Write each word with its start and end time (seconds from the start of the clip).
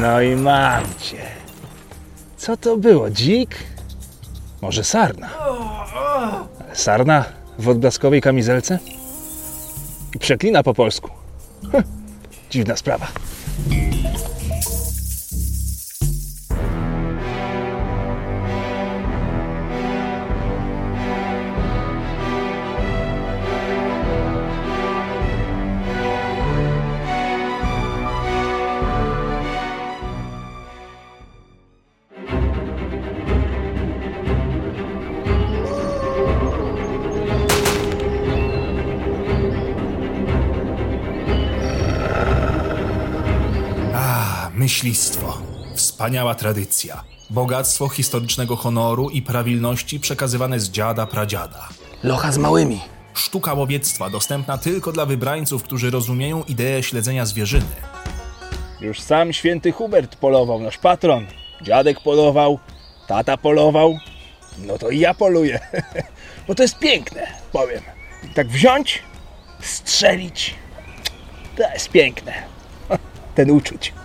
No 0.00 0.20
i 0.20 0.36
mam 0.36 0.84
cię. 0.98 1.22
Co 2.36 2.56
to 2.56 2.76
było? 2.76 3.10
Dzik? 3.10 3.56
Może 4.62 4.84
sarna? 4.84 5.28
Sarna 6.72 7.24
w 7.58 7.68
odblaskowej 7.68 8.20
kamizelce? 8.20 8.78
Przeklina 10.20 10.62
po 10.62 10.74
polsku. 10.74 11.10
Hm, 11.72 11.82
dziwna 12.50 12.76
sprawa. 12.76 13.06
Myślistwo. 44.66 45.38
Wspaniała 45.74 46.34
tradycja. 46.34 47.04
Bogactwo 47.30 47.88
historycznego 47.88 48.56
honoru 48.56 49.10
i 49.10 49.22
prawilności 49.22 50.00
przekazywane 50.00 50.60
z 50.60 50.70
dziada 50.70 51.06
pradziada. 51.06 51.68
Locha 52.02 52.32
z 52.32 52.38
małymi. 52.38 52.80
Sztuka 53.14 53.54
łowiectwa 53.54 54.10
dostępna 54.10 54.58
tylko 54.58 54.92
dla 54.92 55.06
wybrańców, 55.06 55.62
którzy 55.62 55.90
rozumieją 55.90 56.44
ideę 56.44 56.82
śledzenia 56.82 57.26
zwierzyny. 57.26 57.74
Już 58.80 59.00
sam 59.00 59.32
święty 59.32 59.72
Hubert 59.72 60.16
polował, 60.16 60.60
nasz 60.60 60.78
patron. 60.78 61.26
Dziadek 61.62 62.00
polował, 62.00 62.58
tata 63.06 63.36
polował. 63.36 63.98
No 64.58 64.78
to 64.78 64.90
i 64.90 64.98
ja 64.98 65.14
poluję. 65.14 65.60
Bo 66.48 66.54
to 66.54 66.62
jest 66.62 66.78
piękne, 66.78 67.26
powiem. 67.52 67.82
Tak 68.34 68.48
wziąć, 68.48 69.02
strzelić. 69.60 70.54
To 71.56 71.72
jest 71.72 71.88
piękne. 71.88 72.32
Ten 73.36 73.50
uczuć. 73.50 73.95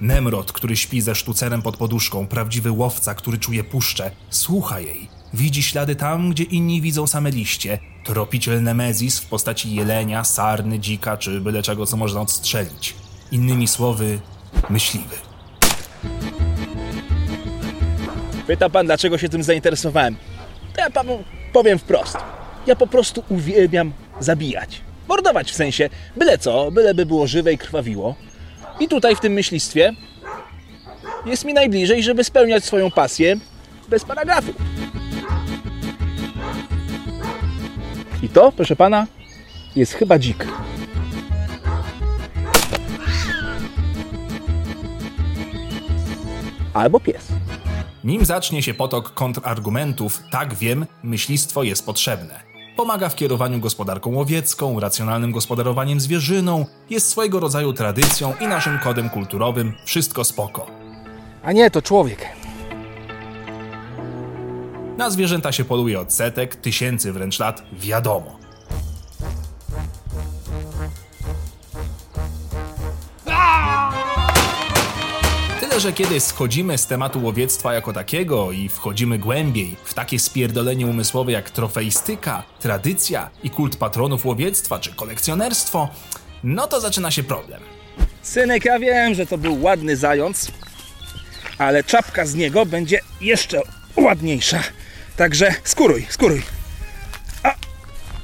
Nemrod, 0.00 0.52
który 0.52 0.76
śpi 0.76 1.00
ze 1.00 1.14
sztucerem 1.14 1.62
pod 1.62 1.76
poduszką, 1.76 2.26
prawdziwy 2.26 2.70
łowca, 2.70 3.14
który 3.14 3.38
czuje 3.38 3.64
puszczę, 3.64 4.10
słucha 4.30 4.80
jej. 4.80 5.08
Widzi 5.34 5.62
ślady 5.62 5.96
tam, 5.96 6.30
gdzie 6.30 6.44
inni 6.44 6.82
widzą 6.82 7.06
same 7.06 7.30
liście. 7.30 7.78
Tropiciel 8.04 8.62
Nemezis 8.62 9.18
w 9.18 9.26
postaci 9.26 9.74
jelenia, 9.74 10.24
sarny, 10.24 10.78
dzika 10.78 11.16
czy 11.16 11.40
byle 11.40 11.62
czego, 11.62 11.86
co 11.86 11.96
można 11.96 12.20
odstrzelić. 12.20 12.94
Innymi 13.32 13.68
słowy, 13.68 14.20
myśliwy. 14.70 15.16
Pyta 18.46 18.70
pan, 18.70 18.86
dlaczego 18.86 19.18
się 19.18 19.28
tym 19.28 19.42
zainteresowałem? 19.42 20.16
To 20.76 20.80
ja 20.80 20.90
panu 20.90 21.24
powiem 21.52 21.78
wprost. 21.78 22.16
Ja 22.66 22.76
po 22.76 22.86
prostu 22.86 23.24
uwielbiam 23.28 23.92
zabijać. 24.20 24.80
Mordować 25.08 25.52
w 25.52 25.54
sensie, 25.54 25.90
byle 26.16 26.38
co, 26.38 26.70
byle 26.70 26.94
by 26.94 27.06
było 27.06 27.26
żywe 27.26 27.52
i 27.52 27.58
krwawiło. 27.58 28.14
I 28.80 28.88
tutaj 28.88 29.16
w 29.16 29.20
tym 29.20 29.32
myślistwie 29.32 29.94
jest 31.26 31.44
mi 31.44 31.54
najbliżej, 31.54 32.02
żeby 32.02 32.24
spełniać 32.24 32.64
swoją 32.64 32.90
pasję 32.90 33.36
bez 33.88 34.04
paragrafu. 34.04 34.52
I 38.22 38.28
to, 38.28 38.52
proszę 38.52 38.76
pana, 38.76 39.06
jest 39.76 39.92
chyba 39.92 40.18
dzik. 40.18 40.46
Albo 46.74 47.00
pies. 47.00 47.28
Nim 48.04 48.24
zacznie 48.24 48.62
się 48.62 48.74
potok 48.74 49.14
kontrargumentów, 49.14 50.22
tak 50.30 50.54
wiem, 50.54 50.86
myślistwo 51.02 51.62
jest 51.62 51.86
potrzebne. 51.86 52.40
Pomaga 52.76 53.08
w 53.08 53.16
kierowaniu 53.16 53.60
gospodarką 53.60 54.14
łowiecką, 54.14 54.80
racjonalnym 54.80 55.32
gospodarowaniem 55.32 56.00
zwierzyną, 56.00 56.66
jest 56.90 57.08
swojego 57.08 57.40
rodzaju 57.40 57.72
tradycją 57.72 58.34
i 58.40 58.46
naszym 58.46 58.78
kodem 58.78 59.10
kulturowym, 59.10 59.72
wszystko 59.84 60.24
spoko. 60.24 60.66
A 61.42 61.52
nie, 61.52 61.70
to 61.70 61.82
człowiek. 61.82 62.26
Na 64.96 65.10
zwierzęta 65.10 65.52
się 65.52 65.64
poluje 65.64 66.00
od 66.00 66.12
setek, 66.12 66.56
tysięcy 66.56 67.12
wręcz 67.12 67.38
lat, 67.38 67.62
wiadomo. 67.72 68.39
Że 75.80 75.92
kiedy 75.92 76.20
schodzimy 76.20 76.78
z 76.78 76.86
tematu 76.86 77.24
łowiectwa 77.24 77.74
jako 77.74 77.92
takiego 77.92 78.52
i 78.52 78.68
wchodzimy 78.68 79.18
głębiej 79.18 79.76
w 79.84 79.94
takie 79.94 80.18
spierdolenie 80.18 80.86
umysłowe 80.86 81.32
jak 81.32 81.50
trofeistyka, 81.50 82.42
tradycja 82.58 83.30
i 83.42 83.50
kult 83.50 83.76
patronów 83.76 84.26
łowiectwa 84.26 84.78
czy 84.78 84.94
kolekcjonerstwo, 84.94 85.88
no 86.44 86.66
to 86.66 86.80
zaczyna 86.80 87.10
się 87.10 87.22
problem. 87.22 87.62
Synek, 88.22 88.64
ja 88.64 88.78
wiem, 88.78 89.14
że 89.14 89.26
to 89.26 89.38
był 89.38 89.62
ładny 89.62 89.96
zając, 89.96 90.52
ale 91.58 91.84
czapka 91.84 92.26
z 92.26 92.34
niego 92.34 92.66
będzie 92.66 93.00
jeszcze 93.20 93.60
ładniejsza. 93.96 94.62
Także 95.16 95.54
skóruj, 95.64 96.06
skóruj. 96.10 96.42
A, 97.42 97.54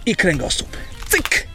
i 0.07 0.17
kręgosłup. 0.17 0.77
Cyk! 1.09 1.47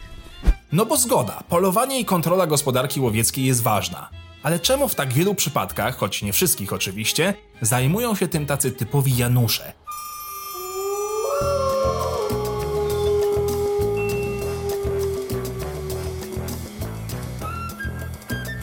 No 0.72 0.86
bo 0.86 0.96
zgoda, 0.96 1.42
polowanie 1.48 2.00
i 2.00 2.04
kontrola 2.04 2.46
gospodarki 2.46 3.00
łowieckiej 3.00 3.44
jest 3.44 3.62
ważna. 3.62 4.21
Ale 4.42 4.60
czemu 4.60 4.88
w 4.88 4.94
tak 4.94 5.12
wielu 5.12 5.34
przypadkach, 5.34 5.96
choć 5.96 6.22
nie 6.22 6.32
wszystkich 6.32 6.72
oczywiście, 6.72 7.34
zajmują 7.60 8.14
się 8.14 8.28
tym 8.28 8.46
tacy 8.46 8.72
typowi 8.72 9.16
Janusze? 9.16 9.72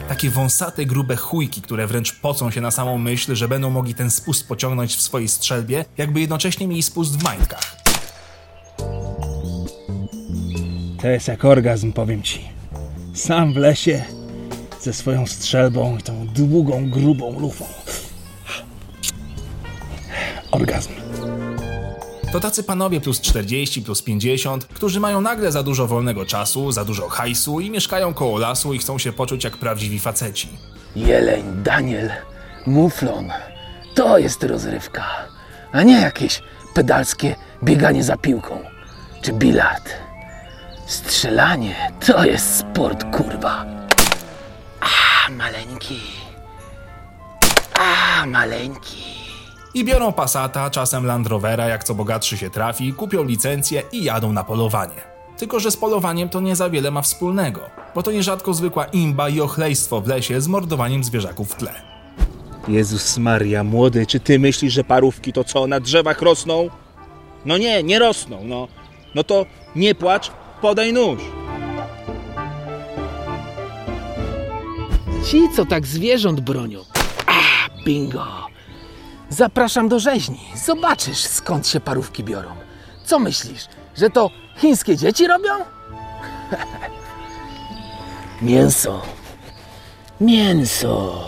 Takie 0.08 0.30
wąsate, 0.30 0.86
grube 0.86 1.16
chujki, 1.16 1.62
które 1.62 1.86
wręcz 1.86 2.20
pocą 2.20 2.50
się 2.50 2.60
na 2.60 2.70
samą 2.70 2.98
myśl, 2.98 3.34
że 3.34 3.48
będą 3.48 3.70
mogli 3.70 3.94
ten 3.94 4.10
spust 4.10 4.48
pociągnąć 4.48 4.96
w 4.96 5.02
swojej 5.02 5.28
strzelbie, 5.28 5.84
jakby 5.98 6.20
jednocześnie 6.20 6.68
mieli 6.68 6.82
spust 6.82 7.16
w 7.16 7.22
majtkach. 7.22 7.76
To 11.02 11.08
jest 11.08 11.28
jak 11.28 11.44
orgazm, 11.44 11.92
powiem 11.92 12.22
ci. 12.22 12.48
Sam 13.14 13.52
w 13.52 13.56
lesie, 13.56 14.04
ze 14.80 14.92
swoją 14.92 15.26
strzelbą 15.26 15.96
i 15.98 16.02
tą 16.02 16.26
długą, 16.26 16.90
grubą 16.90 17.40
lufą. 17.40 17.64
Orgazm. 20.50 20.90
To 22.32 22.40
tacy 22.40 22.62
panowie 22.62 23.00
plus 23.00 23.20
40, 23.20 23.82
plus 23.82 24.02
50, 24.02 24.64
którzy 24.64 25.00
mają 25.00 25.20
nagle 25.20 25.52
za 25.52 25.62
dużo 25.62 25.86
wolnego 25.86 26.26
czasu, 26.26 26.72
za 26.72 26.84
dużo 26.84 27.08
hajsu 27.08 27.60
i 27.60 27.70
mieszkają 27.70 28.14
koło 28.14 28.38
lasu 28.38 28.74
i 28.74 28.78
chcą 28.78 28.98
się 28.98 29.12
poczuć 29.12 29.44
jak 29.44 29.56
prawdziwi 29.56 29.98
faceci. 29.98 30.48
Jeleń, 30.96 31.44
Daniel, 31.62 32.10
muflon. 32.66 33.32
To 33.94 34.18
jest 34.18 34.42
rozrywka, 34.44 35.04
a 35.72 35.82
nie 35.82 36.00
jakieś 36.00 36.42
pedalskie 36.74 37.36
bieganie 37.64 38.04
za 38.04 38.16
piłką 38.16 38.60
czy 39.22 39.32
bilard. 39.32 39.90
Strzelanie 40.86 41.74
to 42.06 42.24
jest 42.24 42.56
sport, 42.56 43.16
kurwa. 43.16 43.79
A, 45.30 45.32
maleńki. 45.32 46.00
A, 47.74 48.26
maleńki. 48.26 49.02
I 49.74 49.84
biorą 49.84 50.12
Passata, 50.12 50.70
czasem 50.70 51.06
Land 51.06 51.26
Rovera, 51.26 51.68
jak 51.68 51.84
co 51.84 51.94
bogatszy 51.94 52.38
się 52.38 52.50
trafi, 52.50 52.92
kupią 52.92 53.24
licencję 53.24 53.82
i 53.92 54.04
jadą 54.04 54.32
na 54.32 54.44
polowanie. 54.44 54.94
Tylko, 55.38 55.60
że 55.60 55.70
z 55.70 55.76
polowaniem 55.76 56.28
to 56.28 56.40
nie 56.40 56.56
za 56.56 56.70
wiele 56.70 56.90
ma 56.90 57.02
wspólnego, 57.02 57.60
bo 57.94 58.02
to 58.02 58.12
nierzadko 58.12 58.54
zwykła 58.54 58.84
imba 58.84 59.28
i 59.28 59.40
ochlejstwo 59.40 60.00
w 60.00 60.08
lesie 60.08 60.40
z 60.40 60.48
mordowaniem 60.48 61.04
zwierzaków 61.04 61.52
w 61.52 61.56
tle. 61.56 61.72
Jezus 62.68 63.18
Maria, 63.18 63.64
młody, 63.64 64.06
czy 64.06 64.20
ty 64.20 64.38
myślisz, 64.38 64.72
że 64.72 64.84
parówki 64.84 65.32
to 65.32 65.44
co, 65.44 65.66
na 65.66 65.80
drzewach 65.80 66.22
rosną? 66.22 66.70
No 67.44 67.58
nie, 67.58 67.82
nie 67.82 67.98
rosną, 67.98 68.40
no. 68.44 68.68
No 69.14 69.24
to 69.24 69.46
nie 69.76 69.94
płacz, 69.94 70.30
podaj 70.60 70.92
nóż. 70.92 71.39
Ci, 75.30 75.48
co 75.56 75.66
tak 75.66 75.86
zwierząt 75.86 76.40
bronią. 76.40 76.84
A, 77.26 77.40
bingo. 77.84 78.26
Zapraszam 79.28 79.88
do 79.88 80.00
rzeźni. 80.00 80.40
Zobaczysz, 80.64 81.18
skąd 81.18 81.68
się 81.68 81.80
parówki 81.80 82.24
biorą. 82.24 82.48
Co 83.04 83.18
myślisz, 83.18 83.64
że 83.96 84.10
to 84.10 84.30
chińskie 84.58 84.96
dzieci 84.96 85.26
robią? 85.26 85.50
Mięso. 88.42 89.02
Mięso. 90.20 91.24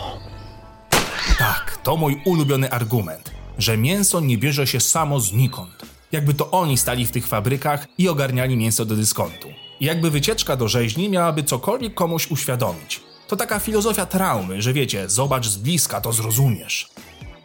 Tak, 1.39 1.77
to 1.83 1.97
mój 1.97 2.21
ulubiony 2.25 2.71
argument, 2.71 3.31
że 3.57 3.77
mięso 3.77 4.19
nie 4.19 4.37
bierze 4.37 4.67
się 4.67 4.79
samo 4.79 5.19
znikąd. 5.19 5.85
Jakby 6.11 6.33
to 6.33 6.51
oni 6.51 6.77
stali 6.77 7.05
w 7.05 7.11
tych 7.11 7.27
fabrykach 7.27 7.87
i 7.97 8.09
ogarniali 8.09 8.57
mięso 8.57 8.85
do 8.85 8.95
dyskontu. 8.95 9.47
Jakby 9.81 10.11
wycieczka 10.11 10.55
do 10.55 10.67
rzeźni 10.67 11.09
miałaby 11.09 11.43
cokolwiek 11.43 11.93
komuś 11.93 12.31
uświadomić. 12.31 13.12
To 13.33 13.37
taka 13.37 13.59
filozofia 13.59 14.05
traumy, 14.05 14.61
że 14.61 14.73
wiecie, 14.73 15.09
zobacz 15.09 15.47
z 15.47 15.57
bliska, 15.57 16.01
to 16.01 16.13
zrozumiesz. 16.13 16.89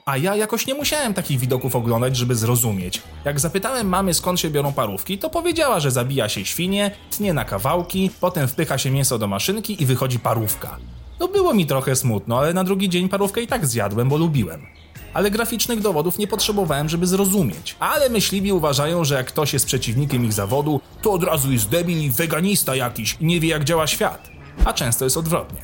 A 0.04 0.16
ja 0.16 0.36
jakoś 0.36 0.66
nie 0.66 0.74
musiałem 0.74 1.14
takich 1.14 1.40
widoków 1.40 1.76
oglądać, 1.76 2.16
żeby 2.16 2.34
zrozumieć. 2.34 3.02
Jak 3.24 3.40
zapytałem 3.40 3.88
mamy 3.88 4.14
skąd 4.14 4.40
się 4.40 4.50
biorą 4.50 4.72
parówki, 4.72 5.18
to 5.18 5.30
powiedziała, 5.30 5.80
że 5.80 5.90
zabija 5.90 6.28
się 6.28 6.44
świnie, 6.44 6.90
tnie 7.10 7.32
na 7.32 7.44
kawałki, 7.44 8.10
potem 8.20 8.48
wpycha 8.48 8.78
się 8.78 8.90
mięso 8.90 9.18
do 9.18 9.26
maszynki 9.26 9.82
i 9.82 9.86
wychodzi 9.86 10.18
parówka. 10.18 10.76
No 11.20 11.28
było 11.28 11.54
mi 11.54 11.66
trochę 11.66 11.96
smutno, 11.96 12.38
ale 12.38 12.54
na 12.54 12.64
drugi 12.64 12.88
dzień 12.88 13.08
parówkę 13.08 13.42
i 13.42 13.46
tak 13.46 13.66
zjadłem, 13.66 14.08
bo 14.08 14.16
lubiłem. 14.16 14.66
Ale 15.14 15.30
graficznych 15.30 15.80
dowodów 15.80 16.18
nie 16.18 16.26
potrzebowałem, 16.26 16.88
żeby 16.88 17.06
zrozumieć. 17.06 17.76
Ale 17.80 18.08
myśliwi 18.08 18.52
uważają, 18.52 19.04
że 19.04 19.14
jak 19.14 19.26
ktoś 19.26 19.52
jest 19.52 19.66
przeciwnikiem 19.66 20.24
ich 20.24 20.32
zawodu, 20.32 20.80
to 21.02 21.12
od 21.12 21.24
razu 21.24 21.52
jest 21.52 21.68
debil 21.68 22.02
i 22.02 22.10
weganista 22.10 22.76
jakiś 22.76 23.16
i 23.20 23.24
nie 23.24 23.40
wie 23.40 23.48
jak 23.48 23.64
działa 23.64 23.86
świat. 23.86 24.37
A 24.68 24.72
często 24.72 25.04
jest 25.04 25.16
odwrotnie. 25.16 25.60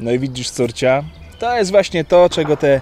No 0.00 0.10
i 0.10 0.18
widzisz, 0.18 0.50
córcia, 0.50 1.04
to 1.38 1.56
jest 1.56 1.70
właśnie 1.70 2.04
to, 2.04 2.30
czego 2.30 2.56
te 2.56 2.80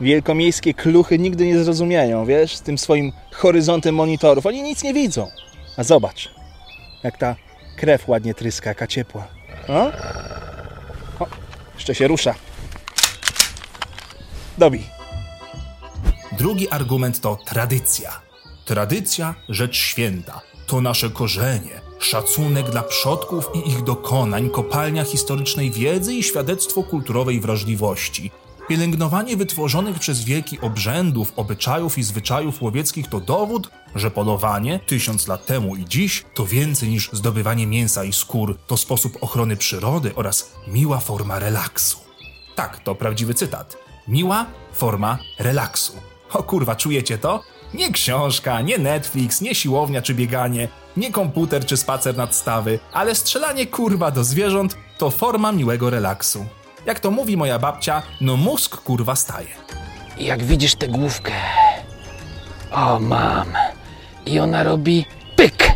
wielkomiejskie 0.00 0.74
kluchy 0.74 1.18
nigdy 1.18 1.46
nie 1.46 1.64
zrozumieją, 1.64 2.24
wiesz, 2.26 2.56
z 2.56 2.62
tym 2.62 2.78
swoim 2.78 3.12
horyzontem 3.32 3.94
monitorów. 3.94 4.46
Oni 4.46 4.62
nic 4.62 4.82
nie 4.82 4.94
widzą. 4.94 5.30
A 5.76 5.84
zobacz, 5.84 6.30
jak 7.02 7.18
ta 7.18 7.36
krew 7.76 8.08
ładnie 8.08 8.34
tryska, 8.34 8.70
jaka 8.70 8.86
ciepła. 8.86 9.28
O? 9.68 9.92
o 11.24 11.26
jeszcze 11.74 11.94
się 11.94 12.08
rusza. 12.08 12.34
Dobij. 14.58 14.82
Drugi 16.38 16.70
argument 16.70 17.20
to 17.20 17.38
tradycja. 17.44 18.20
Tradycja 18.64 19.34
rzecz 19.48 19.76
święta. 19.76 20.40
To 20.66 20.80
nasze 20.80 21.10
korzenie, 21.10 21.87
szacunek 21.98 22.70
dla 22.70 22.82
przodków 22.82 23.50
i 23.54 23.68
ich 23.68 23.84
dokonań, 23.84 24.50
kopalnia 24.50 25.04
historycznej 25.04 25.70
wiedzy 25.70 26.14
i 26.14 26.22
świadectwo 26.22 26.82
kulturowej 26.82 27.40
wrażliwości. 27.40 28.30
Pielęgnowanie 28.68 29.36
wytworzonych 29.36 29.98
przez 29.98 30.24
wieki 30.24 30.60
obrzędów, 30.60 31.32
obyczajów 31.36 31.98
i 31.98 32.02
zwyczajów 32.02 32.62
łowieckich 32.62 33.08
to 33.08 33.20
dowód, 33.20 33.70
że 33.94 34.10
polowanie 34.10 34.80
tysiąc 34.86 35.28
lat 35.28 35.46
temu 35.46 35.76
i 35.76 35.84
dziś 35.84 36.24
to 36.34 36.46
więcej 36.46 36.88
niż 36.88 37.10
zdobywanie 37.12 37.66
mięsa 37.66 38.04
i 38.04 38.12
skór, 38.12 38.58
to 38.66 38.76
sposób 38.76 39.18
ochrony 39.20 39.56
przyrody 39.56 40.14
oraz 40.14 40.52
miła 40.66 41.00
forma 41.00 41.38
relaksu. 41.38 41.98
Tak, 42.54 42.82
to 42.82 42.94
prawdziwy 42.94 43.34
cytat. 43.34 43.76
Miła 44.08 44.46
forma 44.72 45.18
relaksu. 45.38 45.92
O 46.32 46.42
kurwa, 46.42 46.76
czujecie 46.76 47.18
to? 47.18 47.42
Nie 47.74 47.92
książka, 47.92 48.60
nie 48.60 48.78
Netflix, 48.78 49.40
nie 49.40 49.54
siłownia 49.54 50.02
czy 50.02 50.14
bieganie, 50.14 50.68
nie 50.98 51.12
komputer 51.12 51.66
czy 51.66 51.76
spacer 51.76 52.16
nad 52.16 52.34
stawy, 52.34 52.78
ale 52.92 53.14
strzelanie 53.14 53.66
kurwa 53.66 54.10
do 54.10 54.24
zwierząt 54.24 54.76
to 54.98 55.10
forma 55.10 55.52
miłego 55.52 55.90
relaksu. 55.90 56.46
Jak 56.86 57.00
to 57.00 57.10
mówi 57.10 57.36
moja 57.36 57.58
babcia, 57.58 58.02
no 58.20 58.36
mózg 58.36 58.76
kurwa 58.76 59.16
staje. 59.16 59.48
Jak 60.18 60.44
widzisz 60.44 60.74
tę 60.74 60.88
główkę. 60.88 61.32
O, 62.72 62.98
mam. 63.00 63.52
I 64.26 64.38
ona 64.40 64.62
robi 64.62 65.06
pyk. 65.36 65.68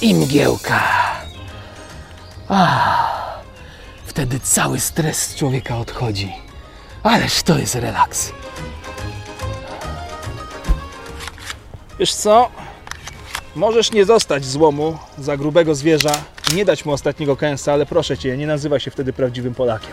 I 0.00 0.14
mgiełka. 0.14 0.80
Ah, 2.48 3.40
wtedy 4.06 4.40
cały 4.40 4.80
stres 4.80 5.18
z 5.18 5.34
człowieka 5.34 5.78
odchodzi. 5.78 6.32
Ależ 7.02 7.42
to 7.42 7.58
jest 7.58 7.74
relaks. 7.74 8.32
Wiesz 11.98 12.14
co? 12.14 12.50
Możesz 13.56 13.92
nie 13.92 14.06
dostać 14.06 14.44
złomu 14.44 14.98
za 15.18 15.36
grubego 15.36 15.74
zwierza, 15.74 16.12
nie 16.54 16.64
dać 16.64 16.84
mu 16.84 16.92
ostatniego 16.92 17.36
kęsa, 17.36 17.72
ale 17.72 17.86
proszę 17.86 18.18
cię, 18.18 18.36
nie 18.36 18.46
nazywaj 18.46 18.80
się 18.80 18.90
wtedy 18.90 19.12
prawdziwym 19.12 19.54
Polakiem. 19.54 19.90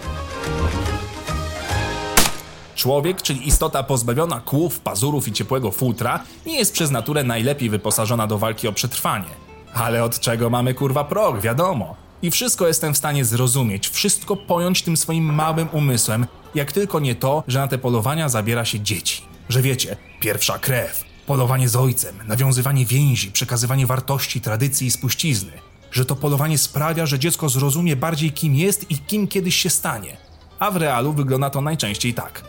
Człowiek, 2.75 3.21
czyli 3.21 3.47
istota 3.47 3.83
pozbawiona 3.83 4.39
kłów, 4.39 4.79
pazurów 4.79 5.27
i 5.27 5.31
ciepłego 5.31 5.71
futra, 5.71 6.23
nie 6.45 6.57
jest 6.57 6.73
przez 6.73 6.91
naturę 6.91 7.23
najlepiej 7.23 7.69
wyposażona 7.69 8.27
do 8.27 8.37
walki 8.37 8.67
o 8.67 8.73
przetrwanie. 8.73 9.29
Ale 9.73 10.03
od 10.03 10.19
czego 10.19 10.49
mamy 10.49 10.73
kurwa 10.73 11.03
prog, 11.03 11.41
wiadomo. 11.41 11.95
I 12.21 12.31
wszystko 12.31 12.67
jestem 12.67 12.93
w 12.93 12.97
stanie 12.97 13.25
zrozumieć, 13.25 13.89
wszystko 13.89 14.35
pojąć 14.35 14.81
tym 14.81 14.97
swoim 14.97 15.33
małym 15.33 15.67
umysłem, 15.71 16.27
jak 16.55 16.71
tylko 16.71 16.99
nie 16.99 17.15
to, 17.15 17.43
że 17.47 17.59
na 17.59 17.67
te 17.67 17.77
polowania 17.77 18.29
zabiera 18.29 18.65
się 18.65 18.79
dzieci. 18.79 19.23
Że 19.49 19.61
wiecie, 19.61 19.97
pierwsza 20.19 20.59
krew, 20.59 21.10
polowanie 21.31 21.69
z 21.69 21.75
ojcem, 21.75 22.15
nawiązywanie 22.27 22.85
więzi, 22.85 23.31
przekazywanie 23.31 23.85
wartości, 23.85 24.41
tradycji 24.41 24.87
i 24.87 24.91
spuścizny. 24.91 25.51
Że 25.91 26.05
to 26.05 26.15
polowanie 26.15 26.57
sprawia, 26.57 27.05
że 27.05 27.19
dziecko 27.19 27.49
zrozumie 27.49 27.95
bardziej 27.95 28.31
kim 28.31 28.55
jest 28.55 28.91
i 28.91 28.97
kim 28.97 29.27
kiedyś 29.27 29.55
się 29.55 29.69
stanie. 29.69 30.17
A 30.59 30.71
w 30.71 30.75
realu 30.75 31.13
wygląda 31.13 31.49
to 31.49 31.61
najczęściej 31.61 32.13
tak. 32.13 32.43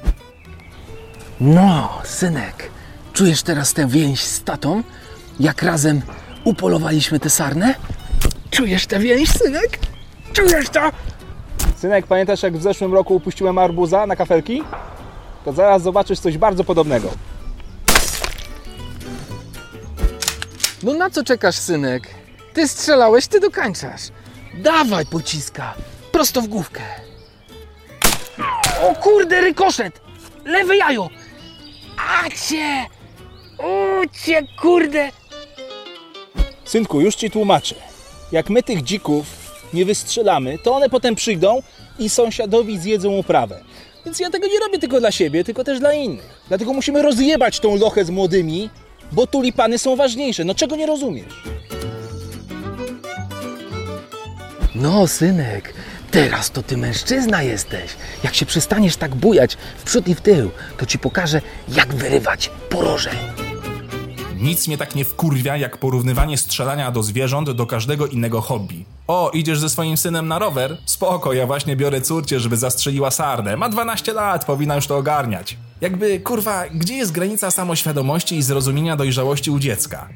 No, 1.41 1.99
synek, 2.05 2.71
czujesz 3.13 3.43
teraz 3.43 3.75
tę 3.75 3.89
więź 3.89 4.21
z 4.21 4.45
tatą? 4.45 4.83
Jak 5.41 5.63
razem 5.63 6.03
upolowaliśmy 6.45 7.21
tę 7.21 7.31
sarnę? 7.31 7.75
Czujesz 8.51 8.87
tę 8.87 8.99
więź, 8.99 9.31
synek? 9.31 9.79
Czujesz 10.33 10.69
to? 10.69 10.91
Synek, 11.77 12.07
pamiętasz 12.07 12.43
jak 12.43 12.59
w 12.59 12.63
zeszłym 12.63 12.95
roku 12.95 13.15
upuściłem 13.15 13.59
arbuza 13.59 14.07
na 14.07 14.17
kafelki? 14.17 14.63
To 15.45 15.53
zaraz 15.53 15.83
zobaczysz 15.83 16.19
coś 16.19 16.39
bardzo 16.39 16.65
podobnego. 16.65 17.32
No 20.83 20.95
na 20.95 21.11
co 21.11 21.25
czekasz, 21.25 21.57
synek? 21.57 22.03
Ty 22.55 22.69
strzelałeś, 22.69 23.27
ty 23.27 23.41
dokańczasz. 23.41 24.03
Dawaj 24.55 25.07
pociska, 25.07 25.75
prosto 26.13 26.43
w 26.43 26.49
główkę. 26.49 26.81
O 28.83 28.95
kurde, 28.95 29.41
rykoszet! 29.41 30.01
Lewe 30.45 30.77
jajo! 30.77 31.09
Acie! 32.25 32.87
Ucie, 34.03 34.43
kurde! 34.61 35.11
Synku, 36.65 37.01
już 37.01 37.15
ci 37.15 37.31
tłumaczę. 37.31 37.75
Jak 38.33 38.51
my 38.51 38.63
tych 38.63 38.83
dzików 38.83 39.27
nie 39.75 39.85
wystrzelamy, 39.85 40.59
to 40.59 40.75
one 40.75 40.89
potem 40.89 41.15
przyjdą 41.15 41.63
i 41.99 42.09
sąsiadowi 42.09 42.79
zjedzą 42.79 43.11
uprawę. 43.11 43.65
Więc 44.05 44.21
ja 44.21 44.31
tego 44.31 44.47
nie 44.47 44.61
robię 44.61 44.79
tylko 44.79 45.01
dla 45.01 45.13
siebie, 45.13 45.45
tylko 45.45 45.65
też 45.65 45.81
dla 45.81 45.93
innych. 45.93 46.45
Dlatego 46.49 46.73
musimy 46.73 47.03
rozjebać 47.03 47.61
tą 47.61 47.77
lochę 47.77 48.05
z 48.05 48.11
młodymi, 48.11 48.71
bo 49.13 49.27
tulipany 49.27 49.79
są 49.79 49.97
ważniejsze. 49.97 50.45
No 50.45 50.55
czego 50.55 50.77
nie 50.77 50.87
rozumiesz? 50.87 51.43
No, 54.75 55.07
synek, 55.07 55.75
teraz 56.11 56.51
to 56.51 56.63
ty 56.63 56.77
mężczyzna 56.77 57.43
jesteś. 57.43 57.91
Jak 58.25 58.35
się 58.35 58.47
przestaniesz 58.47 58.97
tak 58.97 59.15
bujać 59.15 59.57
w 59.79 59.83
przód 59.83 60.09
i 60.09 60.15
w 60.15 60.21
tył, 60.21 60.51
to 60.79 60.87
ci 60.87 60.99
pokażę, 60.99 61.41
jak 61.69 61.95
wyrywać 61.95 62.51
poroże. 62.69 63.11
Nic 64.37 64.69
mnie 64.69 64.79
tak 64.79 64.95
nie 64.95 65.05
wkurwia, 65.05 65.57
jak 65.57 65.79
porównywanie 65.79 66.39
strzelania 66.39 66.91
do 66.91 67.03
zwierząt 67.03 67.51
do 67.51 67.67
każdego 67.67 68.07
innego 68.07 68.41
hobby. 68.41 68.85
O, 69.09 69.31
idziesz 69.35 69.59
ze 69.59 69.69
swoim 69.69 69.97
synem 69.97 70.29
na 70.29 70.39
rower? 70.39 70.77
Spoko, 70.87 71.33
ja 71.33 71.47
właśnie 71.47 71.77
biorę 71.77 72.01
córcie, 72.01 72.41
żeby 72.41 72.57
zastrzeliła 72.57 73.11
sarnę. 73.11 73.57
Ma 73.57 73.69
12 73.69 74.13
lat, 74.13 74.45
powinna 74.45 74.75
już 74.75 74.87
to 74.87 74.97
ogarniać. 74.97 75.57
Jakby, 75.81 76.21
kurwa, 76.21 76.65
gdzie 76.69 76.95
jest 76.95 77.13
granica 77.13 77.51
samoświadomości 77.51 78.37
i 78.37 78.43
zrozumienia 78.43 78.97
dojrzałości 78.97 79.51
u 79.51 79.59
dziecka? 79.59 80.09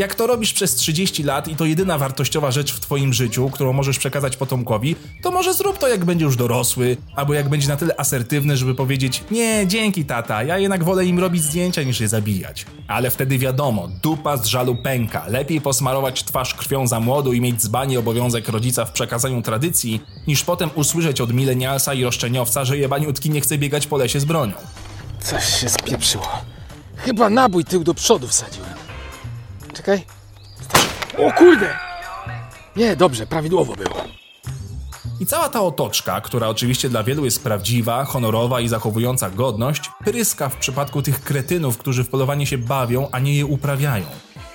Jak 0.00 0.14
to 0.14 0.26
robisz 0.26 0.52
przez 0.52 0.74
30 0.74 1.22
lat 1.22 1.48
i 1.48 1.56
to 1.56 1.64
jedyna 1.64 1.98
wartościowa 1.98 2.50
rzecz 2.50 2.74
w 2.74 2.80
twoim 2.80 3.12
życiu, 3.12 3.50
którą 3.50 3.72
możesz 3.72 3.98
przekazać 3.98 4.36
potomkowi, 4.36 4.96
to 5.22 5.30
może 5.30 5.54
zrób 5.54 5.78
to 5.78 5.88
jak 5.88 6.04
będzie 6.04 6.24
już 6.24 6.36
dorosły, 6.36 6.96
albo 7.16 7.34
jak 7.34 7.48
będzie 7.48 7.68
na 7.68 7.76
tyle 7.76 8.00
asertywny, 8.00 8.56
żeby 8.56 8.74
powiedzieć 8.74 9.24
nie, 9.30 9.64
dzięki 9.66 10.04
tata, 10.04 10.42
ja 10.42 10.58
jednak 10.58 10.84
wolę 10.84 11.04
im 11.04 11.18
robić 11.18 11.42
zdjęcia 11.42 11.82
niż 11.82 12.00
je 12.00 12.08
zabijać. 12.08 12.66
Ale 12.88 13.10
wtedy 13.10 13.38
wiadomo, 13.38 13.88
dupa 14.02 14.36
z 14.36 14.46
żalu 14.46 14.76
pęka, 14.76 15.24
lepiej 15.28 15.60
posmarować 15.60 16.24
twarz 16.24 16.54
krwią 16.54 16.86
za 16.86 17.00
młodu 17.00 17.32
i 17.32 17.40
mieć 17.40 17.62
dzbani 17.62 17.96
obowiązek 17.96 18.48
rodzica 18.48 18.84
w 18.84 18.92
przekazaniu 18.92 19.42
tradycji, 19.42 20.00
niż 20.26 20.44
potem 20.44 20.70
usłyszeć 20.74 21.20
od 21.20 21.32
milenialsa 21.32 21.94
i 21.94 22.04
roszczeniowca, 22.04 22.64
że 22.64 22.78
jebaniutki 22.78 23.30
nie 23.30 23.40
chce 23.40 23.58
biegać 23.58 23.86
po 23.86 23.96
lesie 23.96 24.20
z 24.20 24.24
bronią. 24.24 24.54
Coś 25.22 25.60
się 25.60 25.68
spieprzyło. 25.68 26.28
Chyba 26.96 27.30
nabój 27.30 27.64
tył 27.64 27.84
do 27.84 27.94
przodu 27.94 28.28
wsadziłem. 28.28 28.89
Czekaj. 29.74 30.04
O 31.18 31.32
kurde! 31.32 31.74
Nie, 32.76 32.96
dobrze, 32.96 33.26
prawidłowo 33.26 33.74
było. 33.74 34.04
I 35.20 35.26
cała 35.26 35.48
ta 35.48 35.60
otoczka, 35.60 36.20
która 36.20 36.48
oczywiście 36.48 36.88
dla 36.88 37.02
wielu 37.02 37.24
jest 37.24 37.42
prawdziwa, 37.42 38.04
honorowa 38.04 38.60
i 38.60 38.68
zachowująca 38.68 39.30
godność, 39.30 39.90
pryska 40.04 40.48
w 40.48 40.56
przypadku 40.56 41.02
tych 41.02 41.22
kretynów, 41.22 41.78
którzy 41.78 42.04
w 42.04 42.08
polowanie 42.08 42.46
się 42.46 42.58
bawią, 42.58 43.08
a 43.12 43.18
nie 43.18 43.34
je 43.36 43.46
uprawiają. 43.46 44.04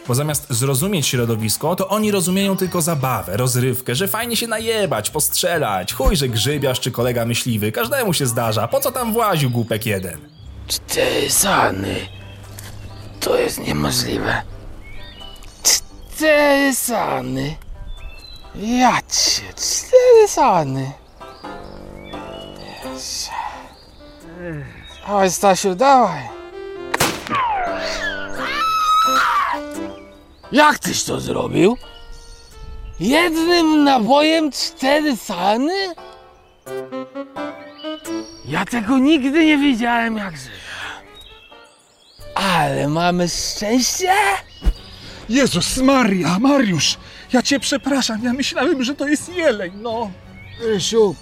Bo 0.07 0.15
zamiast 0.15 0.47
zrozumieć 0.49 1.07
środowisko, 1.07 1.75
to 1.75 1.87
oni 1.87 2.11
rozumieją 2.11 2.57
tylko 2.57 2.81
zabawę, 2.81 3.37
rozrywkę, 3.37 3.95
że 3.95 4.07
fajnie 4.07 4.37
się 4.37 4.47
najebać, 4.47 5.09
postrzelać, 5.09 5.93
chuj, 5.93 6.15
że 6.15 6.29
grzybiarz 6.29 6.79
czy 6.79 6.91
kolega 6.91 7.25
myśliwy, 7.25 7.71
każdemu 7.71 8.13
się 8.13 8.25
zdarza, 8.25 8.67
po 8.67 8.79
co 8.79 8.91
tam 8.91 9.13
właził 9.13 9.49
głupek 9.49 9.85
jeden? 9.85 10.19
Cztery 10.67 11.29
sany. 11.29 11.95
To 13.19 13.37
jest 13.37 13.59
niemożliwe. 13.67 14.54
Cztery 16.15 16.75
sany. 16.75 17.55
Ja 18.55 19.01
cię, 19.01 19.53
cztery 19.55 20.27
sany. 20.27 20.91
Dawaj, 25.07 25.31
Stasiu, 25.31 25.75
dawaj. 25.75 26.29
Jak 30.51 30.79
tyś 30.79 31.03
to 31.03 31.19
zrobił? 31.19 31.77
Jednym 32.99 33.83
nabojem 33.83 34.51
cztery 34.51 35.17
sany? 35.17 35.93
Ja 38.45 38.65
tego 38.65 38.97
nigdy 38.97 39.45
nie 39.45 39.57
widziałem 39.57 40.17
jak 40.17 40.37
żyję. 40.37 40.55
Ale 42.35 42.87
mamy 42.87 43.29
szczęście? 43.29 44.13
Jezus 45.29 45.77
Maria, 45.77 46.39
Mariusz, 46.39 46.97
ja 47.33 47.41
cię 47.41 47.59
przepraszam, 47.59 48.23
ja 48.23 48.33
myślałem, 48.33 48.83
że 48.83 48.95
to 48.95 49.07
jest 49.07 49.35
jeleń, 49.35 49.71
no. 49.81 50.11
Rysiu, 50.61 51.15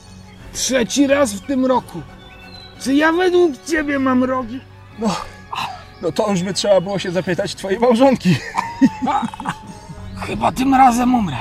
trzeci 0.54 1.08
raz 1.08 1.34
w 1.34 1.42
tym 1.42 1.66
roku. 1.66 2.02
Czy 2.82 2.94
ja 2.94 3.12
według 3.12 3.66
ciebie 3.66 4.00
mam 4.00 4.24
rogi? 4.24 4.60
No, 5.00 5.16
no 6.02 6.12
to 6.12 6.32
już 6.32 6.44
by 6.44 6.54
trzeba 6.54 6.82
było 6.82 7.00
się 7.00 7.12
zapytać 7.12 7.56
twojej 7.56 7.80
małżonki. 7.80 8.36
Chyba 10.28 10.52
tym 10.52 10.74
razem 10.74 11.16
umrę. 11.16 11.38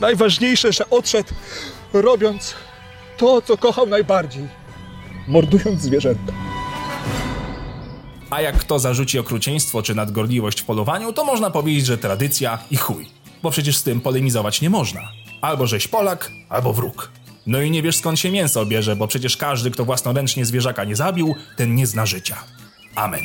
Najważniejsze, 0.00 0.72
że 0.72 0.90
odszedł 0.90 1.34
robiąc 1.92 2.54
to, 3.16 3.42
co 3.42 3.56
kochał 3.56 3.86
najbardziej. 3.86 4.48
Mordując 5.28 5.82
zwierzęta. 5.82 6.32
A 8.30 8.40
jak 8.40 8.58
kto 8.58 8.78
zarzuci 8.78 9.18
okrucieństwo 9.18 9.82
czy 9.82 9.94
nadgorliwość 9.94 10.60
w 10.60 10.64
polowaniu, 10.64 11.12
to 11.12 11.24
można 11.24 11.50
powiedzieć, 11.50 11.86
że 11.86 11.98
tradycja 11.98 12.58
i 12.70 12.76
chuj. 12.76 13.06
Bo 13.42 13.50
przecież 13.50 13.76
z 13.76 13.82
tym 13.82 14.00
polemizować 14.00 14.60
nie 14.60 14.70
można. 14.70 15.00
Albo 15.40 15.66
żeś 15.66 15.88
Polak, 15.88 16.30
albo 16.48 16.72
wróg. 16.72 17.10
No 17.46 17.62
i 17.62 17.70
nie 17.70 17.82
wiesz 17.82 17.96
skąd 17.96 18.18
się 18.18 18.30
mięso 18.30 18.66
bierze, 18.66 18.96
bo 18.96 19.08
przecież 19.08 19.36
każdy, 19.36 19.70
kto 19.70 19.84
własnoręcznie 19.84 20.44
zwierzaka 20.44 20.84
nie 20.84 20.96
zabił, 20.96 21.34
ten 21.56 21.74
nie 21.74 21.86
zna 21.86 22.06
życia. 22.06 22.36
Amen. 22.94 23.20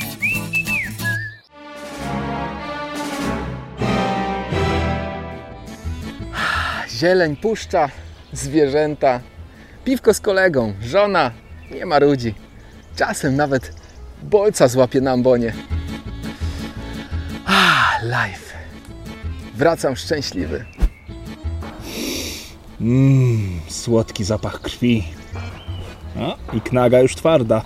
Zieleń, 6.90 7.36
puszcza, 7.36 7.90
zwierzęta, 8.34 9.20
piwko 9.84 10.14
z 10.14 10.20
kolegą, 10.20 10.74
żona, 10.82 11.32
nie 11.72 11.86
ma 11.86 12.00
ludzi. 12.00 12.34
Czasem 12.96 13.36
nawet 13.36 13.85
bolca 14.24 14.68
złapie 14.68 15.02
na 15.02 15.12
ambonie. 15.12 15.54
Ah, 17.46 18.00
life. 18.04 18.56
Wracam 19.56 19.96
szczęśliwy. 19.96 20.66
Mmm, 22.80 23.60
słodki 23.68 24.24
zapach 24.24 24.62
krwi. 24.62 25.04
I 26.54 26.62
knaga 26.62 27.00
już 27.00 27.16
twarda. 27.16 27.62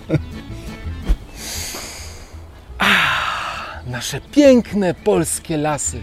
Nasze 3.86 4.20
piękne 4.20 4.94
polskie 4.94 5.56
lasy. 5.56 6.00